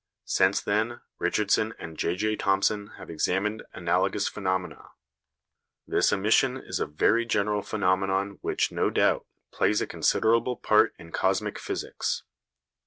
[0.25, 2.37] Since then, Richardson and J.J.
[2.37, 4.89] Thomson have examined analogous phenomena.
[5.85, 11.11] This emission is a very general phenomenon which, no doubt, plays a considerable part in
[11.11, 12.23] cosmic physics.